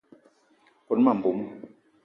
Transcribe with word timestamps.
Kone 0.85 1.01
ma 1.05 1.13
mbomo. 1.17 1.45